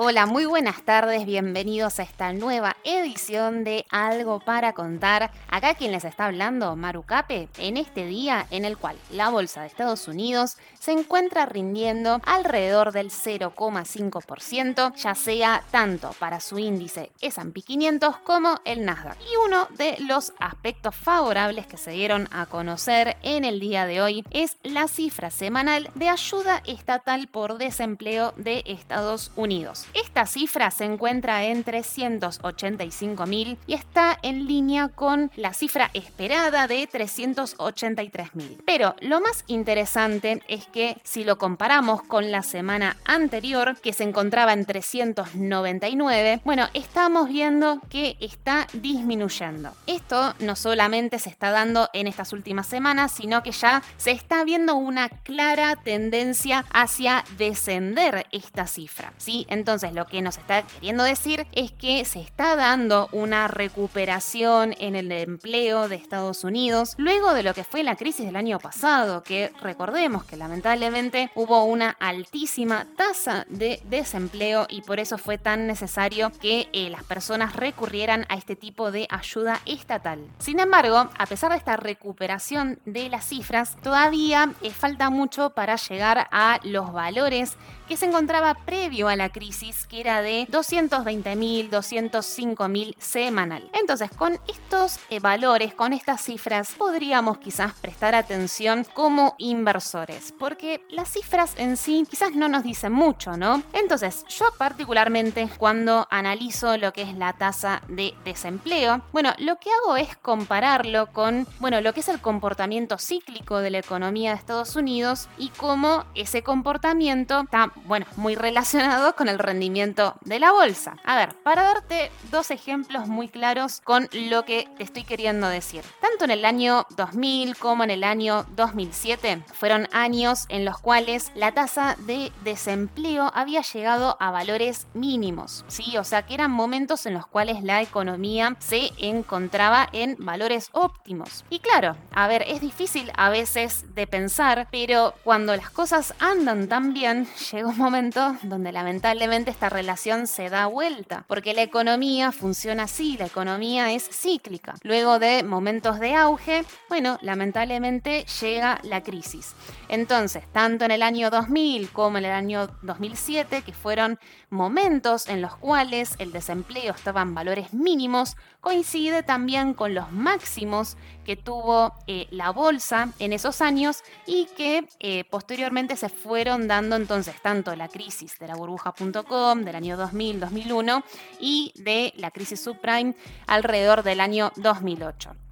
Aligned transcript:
Hola, 0.00 0.26
muy 0.26 0.44
buenas 0.44 0.82
tardes, 0.82 1.26
bienvenidos 1.26 1.98
a 1.98 2.04
esta 2.04 2.32
nueva 2.32 2.76
edición 2.84 3.64
de 3.64 3.84
Algo 3.90 4.38
para 4.38 4.72
contar. 4.72 5.32
Acá 5.48 5.74
quien 5.74 5.90
les 5.90 6.04
está 6.04 6.26
hablando, 6.26 6.76
Marucape, 6.76 7.48
en 7.58 7.76
este 7.76 8.06
día 8.06 8.46
en 8.52 8.64
el 8.64 8.78
cual 8.78 8.96
la 9.10 9.28
bolsa 9.28 9.62
de 9.62 9.66
Estados 9.66 10.06
Unidos 10.06 10.56
se 10.78 10.92
encuentra 10.92 11.46
rindiendo 11.46 12.20
alrededor 12.24 12.92
del 12.92 13.10
0,5%, 13.10 14.94
ya 14.94 15.16
sea 15.16 15.64
tanto 15.72 16.14
para 16.20 16.38
su 16.38 16.60
índice 16.60 17.10
S&P 17.20 17.62
500 17.62 18.18
como 18.18 18.60
el 18.64 18.84
Nasdaq. 18.84 19.18
Y 19.20 19.48
uno 19.48 19.66
de 19.76 19.96
los 20.06 20.32
aspectos 20.38 20.94
favorables 20.94 21.66
que 21.66 21.76
se 21.76 21.90
dieron 21.90 22.28
a 22.30 22.46
conocer 22.46 23.16
en 23.24 23.44
el 23.44 23.58
día 23.58 23.84
de 23.84 24.00
hoy 24.00 24.24
es 24.30 24.58
la 24.62 24.86
cifra 24.86 25.32
semanal 25.32 25.90
de 25.96 26.08
ayuda 26.08 26.62
estatal 26.66 27.26
por 27.26 27.58
desempleo 27.58 28.32
de 28.36 28.62
Estados 28.64 29.32
Unidos. 29.34 29.87
Esta 29.94 30.26
cifra 30.26 30.70
se 30.70 30.84
encuentra 30.84 31.44
en 31.44 31.64
385 31.64 33.26
mil 33.26 33.58
y 33.66 33.74
está 33.74 34.18
en 34.22 34.46
línea 34.46 34.88
con 34.88 35.30
la 35.36 35.52
cifra 35.52 35.90
esperada 35.94 36.66
de 36.66 36.86
383 36.86 38.34
mil. 38.34 38.62
Pero 38.66 38.94
lo 39.00 39.20
más 39.20 39.44
interesante 39.46 40.42
es 40.48 40.66
que 40.66 40.98
si 41.04 41.24
lo 41.24 41.38
comparamos 41.38 42.02
con 42.02 42.30
la 42.30 42.42
semana 42.42 42.96
anterior, 43.04 43.78
que 43.80 43.92
se 43.92 44.04
encontraba 44.04 44.52
en 44.52 44.64
399, 44.64 46.40
bueno, 46.44 46.68
estamos 46.74 47.28
viendo 47.28 47.80
que 47.88 48.16
está 48.20 48.66
disminuyendo. 48.72 49.72
Esto 49.86 50.34
no 50.40 50.56
solamente 50.56 51.18
se 51.18 51.30
está 51.30 51.50
dando 51.50 51.88
en 51.92 52.06
estas 52.06 52.32
últimas 52.32 52.66
semanas, 52.66 53.12
sino 53.12 53.42
que 53.42 53.52
ya 53.52 53.82
se 53.96 54.10
está 54.10 54.44
viendo 54.44 54.74
una 54.74 55.08
clara 55.08 55.76
tendencia 55.76 56.64
hacia 56.72 57.24
descender 57.36 58.26
esta 58.32 58.66
cifra. 58.66 59.12
¿sí? 59.16 59.46
Entonces, 59.48 59.77
entonces 59.78 59.94
lo 59.94 60.06
que 60.06 60.22
nos 60.22 60.38
está 60.38 60.62
queriendo 60.62 61.04
decir 61.04 61.46
es 61.52 61.70
que 61.70 62.04
se 62.04 62.20
está 62.20 62.56
dando 62.56 63.08
una 63.12 63.46
recuperación 63.46 64.74
en 64.80 64.96
el 64.96 65.12
empleo 65.12 65.88
de 65.88 65.94
Estados 65.94 66.42
Unidos 66.42 66.94
luego 66.98 67.32
de 67.32 67.44
lo 67.44 67.54
que 67.54 67.62
fue 67.62 67.84
la 67.84 67.94
crisis 67.94 68.26
del 68.26 68.34
año 68.34 68.58
pasado, 68.58 69.22
que 69.22 69.52
recordemos 69.62 70.24
que 70.24 70.36
lamentablemente 70.36 71.30
hubo 71.36 71.62
una 71.62 71.90
altísima 72.00 72.86
tasa 72.96 73.46
de 73.48 73.80
desempleo 73.84 74.66
y 74.68 74.82
por 74.82 74.98
eso 74.98 75.16
fue 75.16 75.38
tan 75.38 75.68
necesario 75.68 76.32
que 76.40 76.68
eh, 76.72 76.90
las 76.90 77.04
personas 77.04 77.54
recurrieran 77.54 78.26
a 78.28 78.34
este 78.34 78.56
tipo 78.56 78.90
de 78.90 79.06
ayuda 79.10 79.60
estatal. 79.64 80.26
Sin 80.38 80.58
embargo, 80.58 81.08
a 81.16 81.26
pesar 81.26 81.52
de 81.52 81.58
esta 81.58 81.76
recuperación 81.76 82.80
de 82.84 83.08
las 83.10 83.26
cifras, 83.26 83.76
todavía 83.80 84.54
eh, 84.60 84.70
falta 84.70 85.08
mucho 85.08 85.50
para 85.50 85.76
llegar 85.76 86.26
a 86.32 86.58
los 86.64 86.92
valores 86.92 87.56
que 87.88 87.96
se 87.96 88.06
encontraba 88.06 88.54
previo 88.66 89.08
a 89.08 89.16
la 89.16 89.30
crisis, 89.30 89.67
que 89.88 90.00
era 90.00 90.22
de 90.22 90.46
220.000, 90.50 91.68
205.000 91.70 92.94
semanal. 92.98 93.68
Entonces, 93.74 94.10
con 94.10 94.38
estos 94.48 94.98
eh, 95.10 95.20
valores, 95.20 95.74
con 95.74 95.92
estas 95.92 96.22
cifras, 96.22 96.72
podríamos 96.76 97.38
quizás 97.38 97.74
prestar 97.74 98.14
atención 98.14 98.86
como 98.94 99.34
inversores, 99.38 100.32
porque 100.38 100.80
las 100.88 101.10
cifras 101.10 101.52
en 101.58 101.76
sí 101.76 102.06
quizás 102.08 102.34
no 102.34 102.48
nos 102.48 102.62
dicen 102.62 102.92
mucho, 102.92 103.36
¿no? 103.36 103.62
Entonces, 103.74 104.24
yo 104.28 104.46
particularmente 104.56 105.48
cuando 105.58 106.06
analizo 106.10 106.76
lo 106.78 106.92
que 106.92 107.02
es 107.02 107.14
la 107.14 107.34
tasa 107.34 107.82
de 107.88 108.14
desempleo, 108.24 109.02
bueno, 109.12 109.34
lo 109.38 109.56
que 109.56 109.70
hago 109.70 109.96
es 109.96 110.16
compararlo 110.16 111.12
con, 111.12 111.46
bueno, 111.60 111.80
lo 111.80 111.92
que 111.92 112.00
es 112.00 112.08
el 112.08 112.20
comportamiento 112.20 112.96
cíclico 112.98 113.58
de 113.58 113.70
la 113.70 113.78
economía 113.78 114.30
de 114.30 114.36
Estados 114.36 114.76
Unidos 114.76 115.28
y 115.36 115.50
cómo 115.50 116.04
ese 116.14 116.42
comportamiento 116.42 117.40
está 117.42 117.72
bueno, 117.84 118.06
muy 118.16 118.34
relacionado 118.34 119.14
con 119.14 119.28
el 119.28 119.38
rendimiento 119.38 119.57
de 119.58 120.38
la 120.38 120.52
bolsa. 120.52 120.96
A 121.04 121.16
ver, 121.16 121.34
para 121.42 121.62
darte 121.62 122.10
dos 122.30 122.50
ejemplos 122.50 123.08
muy 123.08 123.28
claros 123.28 123.80
con 123.82 124.08
lo 124.12 124.44
que 124.44 124.68
te 124.76 124.84
estoy 124.84 125.04
queriendo 125.04 125.48
decir. 125.48 125.82
Tanto 126.00 126.24
en 126.24 126.30
el 126.30 126.44
año 126.44 126.86
2000 126.96 127.56
como 127.56 127.84
en 127.84 127.90
el 127.90 128.04
año 128.04 128.46
2007 128.56 129.42
fueron 129.52 129.88
años 129.92 130.46
en 130.48 130.64
los 130.64 130.78
cuales 130.78 131.32
la 131.34 131.52
tasa 131.52 131.96
de 132.06 132.32
desempleo 132.44 133.30
había 133.34 133.62
llegado 133.62 134.16
a 134.20 134.30
valores 134.30 134.86
mínimos, 134.94 135.64
¿sí? 135.68 135.96
O 135.96 136.04
sea, 136.04 136.22
que 136.22 136.34
eran 136.34 136.50
momentos 136.50 137.06
en 137.06 137.14
los 137.14 137.26
cuales 137.26 137.62
la 137.62 137.82
economía 137.82 138.56
se 138.58 138.90
encontraba 138.98 139.88
en 139.92 140.16
valores 140.18 140.70
óptimos. 140.72 141.44
Y 141.50 141.58
claro, 141.58 141.96
a 142.12 142.28
ver, 142.28 142.44
es 142.46 142.60
difícil 142.60 143.10
a 143.16 143.30
veces 143.30 143.94
de 143.94 144.06
pensar, 144.06 144.68
pero 144.70 145.14
cuando 145.24 145.54
las 145.56 145.70
cosas 145.70 146.14
andan 146.18 146.68
tan 146.68 146.94
bien, 146.94 147.26
llegó 147.52 147.70
un 147.70 147.78
momento 147.78 148.36
donde 148.42 148.72
lamentablemente 148.72 149.47
esta 149.48 149.68
relación 149.68 150.26
se 150.26 150.48
da 150.48 150.66
vuelta, 150.66 151.24
porque 151.26 151.54
la 151.54 151.62
economía 151.62 152.32
funciona 152.32 152.84
así, 152.84 153.16
la 153.16 153.26
economía 153.26 153.92
es 153.92 154.08
cíclica. 154.08 154.74
Luego 154.82 155.18
de 155.18 155.42
momentos 155.42 155.98
de 156.00 156.14
auge, 156.14 156.64
bueno, 156.88 157.18
lamentablemente 157.22 158.24
llega 158.40 158.80
la 158.82 159.02
crisis. 159.02 159.54
Entonces, 159.88 160.44
tanto 160.52 160.84
en 160.84 160.90
el 160.90 161.02
año 161.02 161.30
2000 161.30 161.90
como 161.90 162.18
en 162.18 162.26
el 162.26 162.32
año 162.32 162.68
2007, 162.82 163.62
que 163.62 163.72
fueron 163.72 164.18
momentos 164.50 165.28
en 165.28 165.42
los 165.42 165.56
cuales 165.56 166.14
el 166.18 166.32
desempleo 166.32 166.94
estaba 166.94 167.22
en 167.22 167.34
valores 167.34 167.72
mínimos, 167.72 168.36
coincide 168.60 169.22
también 169.22 169.74
con 169.74 169.94
los 169.94 170.10
máximos 170.12 170.96
que 171.24 171.36
tuvo 171.36 171.94
eh, 172.06 172.26
la 172.30 172.50
bolsa 172.50 173.12
en 173.18 173.32
esos 173.32 173.60
años 173.60 174.02
y 174.26 174.46
que 174.56 174.88
eh, 175.00 175.24
posteriormente 175.30 175.96
se 175.96 176.08
fueron 176.08 176.68
dando 176.68 176.96
entonces 176.96 177.40
tanto 177.42 177.74
la 177.76 177.88
crisis 177.88 178.38
de 178.38 178.48
la 178.48 178.56
burbuja.com 178.56 179.27
del 179.28 179.76
año 179.76 179.98
2000-2001 179.98 181.04
y 181.38 181.72
de 181.76 182.14
la 182.16 182.30
crisis 182.30 182.60
subprime 182.60 183.14
alrededor 183.46 184.02
del 184.02 184.20
año 184.20 184.52
2008. 184.56 185.47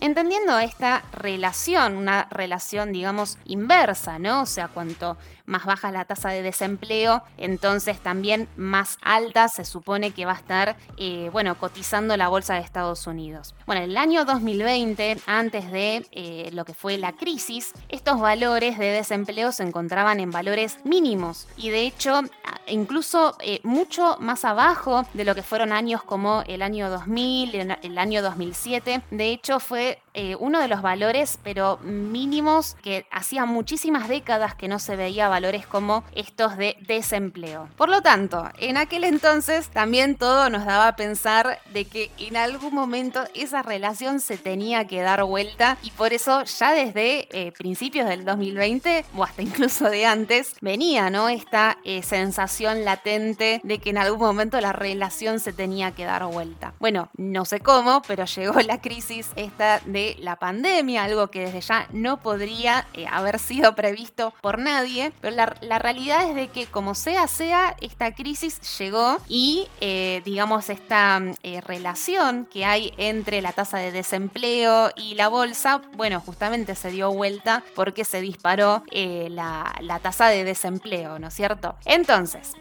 Entendiendo 0.00 0.58
esta 0.58 1.02
relación, 1.12 1.96
una 1.96 2.26
relación 2.30 2.92
digamos 2.92 3.36
inversa, 3.44 4.18
¿no? 4.18 4.42
O 4.42 4.46
sea, 4.46 4.68
cuanto 4.68 5.18
más 5.50 5.66
baja 5.66 5.90
la 5.90 6.04
tasa 6.04 6.30
de 6.30 6.42
desempleo, 6.42 7.22
entonces 7.36 7.98
también 7.98 8.48
más 8.56 8.98
alta 9.02 9.48
se 9.48 9.64
supone 9.64 10.12
que 10.12 10.24
va 10.24 10.32
a 10.32 10.36
estar, 10.36 10.76
eh, 10.96 11.28
bueno, 11.32 11.58
cotizando 11.58 12.16
la 12.16 12.28
bolsa 12.28 12.54
de 12.54 12.60
Estados 12.60 13.06
Unidos. 13.06 13.54
Bueno, 13.66 13.82
en 13.82 13.90
el 13.90 13.96
año 13.96 14.24
2020, 14.24 15.18
antes 15.26 15.70
de 15.70 16.06
eh, 16.12 16.50
lo 16.52 16.64
que 16.64 16.72
fue 16.72 16.96
la 16.96 17.12
crisis, 17.12 17.72
estos 17.88 18.20
valores 18.20 18.78
de 18.78 18.92
desempleo 18.92 19.52
se 19.52 19.64
encontraban 19.64 20.20
en 20.20 20.30
valores 20.30 20.78
mínimos 20.84 21.48
y 21.56 21.70
de 21.70 21.82
hecho 21.82 22.22
incluso 22.66 23.36
eh, 23.40 23.60
mucho 23.64 24.16
más 24.20 24.44
abajo 24.44 25.04
de 25.14 25.24
lo 25.24 25.34
que 25.34 25.42
fueron 25.42 25.72
años 25.72 26.02
como 26.02 26.42
el 26.46 26.62
año 26.62 26.90
2000, 26.90 27.76
el 27.82 27.98
año 27.98 28.22
2007. 28.22 29.02
De 29.10 29.30
hecho, 29.30 29.60
fue 29.70 30.02
uno 30.38 30.60
de 30.60 30.68
los 30.68 30.82
valores, 30.82 31.38
pero 31.42 31.78
mínimos, 31.78 32.76
que 32.82 33.06
hacía 33.10 33.44
muchísimas 33.46 34.08
décadas 34.08 34.54
que 34.54 34.68
no 34.68 34.78
se 34.78 34.96
veía 34.96 35.28
valores 35.28 35.66
como 35.66 36.04
estos 36.14 36.56
de 36.56 36.76
desempleo. 36.86 37.68
Por 37.76 37.88
lo 37.88 38.02
tanto, 38.02 38.48
en 38.58 38.76
aquel 38.76 39.04
entonces 39.04 39.68
también 39.68 40.16
todo 40.16 40.50
nos 40.50 40.64
daba 40.64 40.88
a 40.88 40.96
pensar 40.96 41.60
de 41.72 41.84
que 41.84 42.10
en 42.18 42.36
algún 42.36 42.74
momento 42.74 43.24
esa 43.34 43.62
relación 43.62 44.20
se 44.20 44.36
tenía 44.36 44.86
que 44.86 45.00
dar 45.00 45.24
vuelta 45.24 45.78
y 45.82 45.90
por 45.90 46.12
eso 46.12 46.44
ya 46.44 46.72
desde 46.72 47.28
eh, 47.30 47.52
principios 47.52 48.08
del 48.08 48.24
2020 48.24 49.04
o 49.16 49.24
hasta 49.24 49.42
incluso 49.42 49.88
de 49.90 50.06
antes 50.06 50.54
venía 50.60 51.10
¿no? 51.10 51.28
esta 51.28 51.78
eh, 51.84 52.02
sensación 52.02 52.84
latente 52.84 53.60
de 53.62 53.78
que 53.78 53.90
en 53.90 53.98
algún 53.98 54.20
momento 54.20 54.60
la 54.60 54.72
relación 54.72 55.40
se 55.40 55.52
tenía 55.52 55.92
que 55.92 56.04
dar 56.04 56.24
vuelta. 56.26 56.74
Bueno, 56.78 57.08
no 57.16 57.44
sé 57.44 57.60
cómo, 57.60 58.02
pero 58.06 58.24
llegó 58.24 58.60
la 58.60 58.80
crisis 58.80 59.30
esta 59.36 59.80
la 60.20 60.36
pandemia, 60.36 61.04
algo 61.04 61.28
que 61.28 61.40
desde 61.40 61.60
ya 61.60 61.86
no 61.92 62.18
podría 62.18 62.86
eh, 62.94 63.06
haber 63.10 63.38
sido 63.38 63.74
previsto 63.74 64.32
por 64.40 64.58
nadie, 64.58 65.12
la, 65.22 65.78
realidad 65.78 66.28
es 66.28 66.34
de 66.34 66.48
que 66.48 66.66
como 66.66 66.94
sea, 66.94 67.26
sea, 67.26 67.76
esta 67.80 68.14
crisis 68.14 68.60
llegó 68.78 69.18
y, 69.28 69.68
eh, 69.80 70.22
digamos, 70.24 70.68
esta 70.68 71.20
eh, 71.42 71.60
relación 71.62 72.46
que 72.46 72.64
hay 72.64 72.92
entre 72.96 73.40
la 73.40 73.52
tasa 73.52 73.78
de 73.78 73.92
desempleo 73.92 74.90
y 74.96 75.14
la 75.14 75.28
bolsa, 75.28 75.80
bueno, 75.96 76.20
justamente 76.20 76.74
se 76.74 76.90
dio 76.90 77.10
vuelta 77.12 77.62
porque 77.74 78.04
se 78.04 78.20
disparó 78.20 78.82
la, 78.92 79.74
la, 79.80 79.98
tasa 79.98 80.28
de 80.28 80.44
desempleo, 80.44 81.18
¿no 81.18 81.28
es 81.28 81.34
cierto? 81.34 81.76
Entonces, 81.84 82.52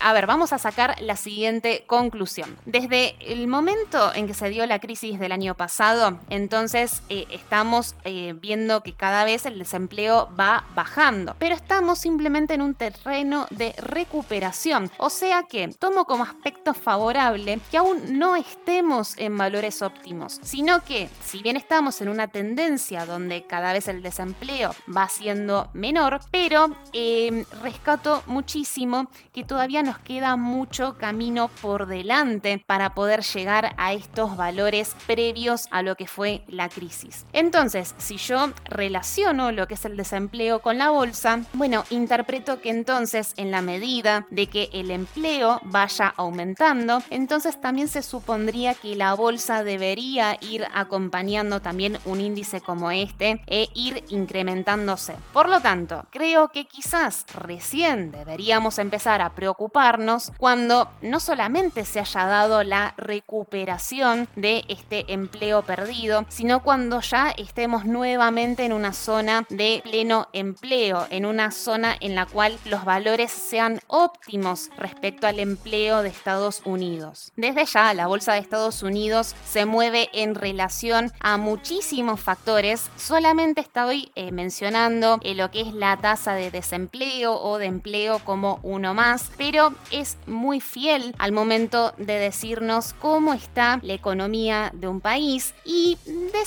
a 0.00 0.12
ver, 0.12 0.26
vamos 0.26 0.52
a 0.52 0.58
sacar 0.58 1.00
la 1.00 1.16
siguiente 1.16 1.84
conclusión. 1.86 2.56
Desde 2.64 3.16
el 3.20 3.46
momento 3.46 4.12
en 4.14 4.26
que 4.26 4.34
se 4.34 4.48
dio 4.48 4.66
la 4.66 4.78
crisis 4.78 5.18
del 5.18 5.32
año 5.32 5.54
pasado, 5.54 6.18
entonces 6.30 6.85
eh, 7.08 7.26
estamos 7.30 7.94
eh, 8.04 8.34
viendo 8.40 8.82
que 8.82 8.94
cada 8.94 9.24
vez 9.24 9.46
el 9.46 9.58
desempleo 9.58 10.28
va 10.38 10.64
bajando, 10.74 11.34
pero 11.38 11.54
estamos 11.54 11.98
simplemente 11.98 12.54
en 12.54 12.62
un 12.62 12.74
terreno 12.74 13.46
de 13.50 13.74
recuperación, 13.78 14.90
o 14.98 15.10
sea 15.10 15.44
que 15.44 15.68
tomo 15.68 16.04
como 16.04 16.24
aspecto 16.24 16.74
favorable 16.74 17.60
que 17.70 17.78
aún 17.78 18.18
no 18.18 18.36
estemos 18.36 19.16
en 19.18 19.36
valores 19.36 19.82
óptimos, 19.82 20.40
sino 20.42 20.82
que 20.84 21.08
si 21.24 21.42
bien 21.42 21.56
estamos 21.56 22.00
en 22.00 22.08
una 22.08 22.28
tendencia 22.28 23.06
donde 23.06 23.44
cada 23.46 23.72
vez 23.72 23.88
el 23.88 24.02
desempleo 24.02 24.74
va 24.94 25.08
siendo 25.08 25.68
menor, 25.72 26.20
pero 26.30 26.68
em, 26.92 27.44
rescato 27.62 28.22
muchísimo 28.26 29.08
que 29.32 29.44
todavía 29.44 29.82
nos 29.82 29.98
queda 29.98 30.36
mucho 30.36 30.96
camino 30.98 31.48
por 31.60 31.86
delante 31.86 32.62
para 32.66 32.94
poder 32.94 33.22
llegar 33.22 33.74
a 33.76 33.92
estos 33.92 34.36
valores 34.36 34.96
previos 35.06 35.68
a 35.70 35.82
lo 35.82 35.96
que 35.96 36.06
fue 36.06 36.42
la 36.48 36.68
crisis. 36.76 37.24
Entonces, 37.32 37.94
si 37.96 38.18
yo 38.18 38.52
relaciono 38.66 39.50
lo 39.50 39.66
que 39.66 39.74
es 39.74 39.84
el 39.86 39.96
desempleo 39.96 40.60
con 40.60 40.76
la 40.76 40.90
bolsa, 40.90 41.40
bueno, 41.54 41.84
interpreto 41.88 42.60
que 42.60 42.68
entonces 42.68 43.32
en 43.38 43.50
la 43.50 43.62
medida 43.62 44.26
de 44.30 44.46
que 44.48 44.68
el 44.74 44.90
empleo 44.90 45.60
vaya 45.64 46.12
aumentando, 46.16 47.02
entonces 47.08 47.58
también 47.58 47.88
se 47.88 48.02
supondría 48.02 48.74
que 48.74 48.94
la 48.94 49.14
bolsa 49.14 49.64
debería 49.64 50.36
ir 50.42 50.66
acompañando 50.74 51.60
también 51.60 51.98
un 52.04 52.20
índice 52.20 52.60
como 52.60 52.90
este 52.90 53.40
e 53.46 53.68
ir 53.74 54.04
incrementándose. 54.10 55.16
Por 55.32 55.48
lo 55.48 55.60
tanto, 55.60 56.06
creo 56.10 56.48
que 56.48 56.66
quizás 56.66 57.24
recién 57.34 58.10
deberíamos 58.10 58.78
empezar 58.78 59.22
a 59.22 59.34
preocuparnos 59.34 60.32
cuando 60.36 60.90
no 61.00 61.20
solamente 61.20 61.84
se 61.84 62.00
haya 62.00 62.26
dado 62.26 62.62
la 62.62 62.94
recuperación 62.96 64.28
de 64.36 64.64
este 64.68 65.12
empleo 65.12 65.62
perdido, 65.62 66.26
sino 66.28 66.62
cuando 66.66 67.00
ya 67.00 67.30
estemos 67.30 67.84
nuevamente 67.84 68.64
en 68.64 68.72
una 68.72 68.92
zona 68.92 69.46
de 69.50 69.82
pleno 69.84 70.26
empleo, 70.32 71.06
en 71.10 71.24
una 71.24 71.52
zona 71.52 71.94
en 72.00 72.16
la 72.16 72.26
cual 72.26 72.58
los 72.64 72.84
valores 72.84 73.30
sean 73.30 73.78
óptimos 73.86 74.70
respecto 74.76 75.28
al 75.28 75.38
empleo 75.38 76.02
de 76.02 76.08
Estados 76.08 76.62
Unidos. 76.64 77.30
Desde 77.36 77.66
ya, 77.66 77.94
la 77.94 78.08
Bolsa 78.08 78.32
de 78.32 78.40
Estados 78.40 78.82
Unidos 78.82 79.36
se 79.46 79.64
mueve 79.64 80.08
en 80.12 80.34
relación 80.34 81.12
a 81.20 81.36
muchísimos 81.36 82.18
factores, 82.18 82.90
solamente 82.96 83.60
estoy 83.60 84.10
eh, 84.16 84.32
mencionando 84.32 85.20
eh, 85.22 85.36
lo 85.36 85.52
que 85.52 85.60
es 85.60 85.72
la 85.72 85.96
tasa 85.98 86.34
de 86.34 86.50
desempleo 86.50 87.40
o 87.40 87.58
de 87.58 87.66
empleo 87.66 88.18
como 88.24 88.58
uno 88.64 88.92
más, 88.92 89.30
pero 89.36 89.72
es 89.92 90.16
muy 90.26 90.60
fiel 90.60 91.14
al 91.18 91.30
momento 91.30 91.94
de 91.96 92.18
decirnos 92.18 92.92
cómo 92.94 93.34
está 93.34 93.78
la 93.82 93.92
economía 93.92 94.72
de 94.74 94.88
un 94.88 95.00
país 95.00 95.54
y 95.64 95.96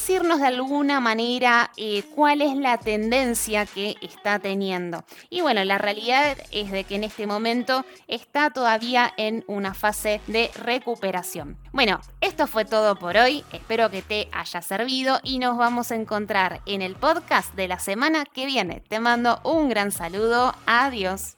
decirnos 0.10 0.40
de 0.40 0.48
alguna 0.48 1.00
manera 1.00 1.70
eh, 1.78 2.04
cuál 2.16 2.42
es 2.42 2.56
la 2.56 2.80
tendencia 2.80 3.68
que 3.68 3.96
está 4.02 4.40
teniendo. 4.40 5.04
Y 5.30 5.42
bueno, 5.42 5.64
la 5.66 5.78
realidad 5.78 6.36
es 6.52 6.72
de 6.72 6.84
que 6.84 6.96
en 6.96 7.04
este 7.04 7.28
momento 7.28 7.86
está 8.08 8.50
todavía 8.50 9.14
en 9.18 9.44
una 9.46 9.76
fase 9.76 10.20
de 10.26 10.50
recuperación. 10.56 11.60
Bueno, 11.74 12.02
esto 12.22 12.48
fue 12.48 12.66
todo 12.66 12.96
por 12.96 13.18
hoy, 13.18 13.44
espero 13.52 13.92
que 13.92 14.02
te 14.02 14.30
haya 14.32 14.64
servido 14.64 15.20
y 15.22 15.38
nos 15.38 15.60
vamos 15.60 15.92
a 15.92 15.96
encontrar 15.96 16.62
en 16.66 16.82
el 16.82 16.96
podcast 16.96 17.54
de 17.54 17.68
la 17.68 17.78
semana 17.78 18.26
que 18.26 18.48
viene. 18.48 18.82
Te 18.90 19.00
mando 19.00 19.40
un 19.44 19.70
gran 19.70 19.92
saludo, 19.92 20.56
adiós. 20.66 21.38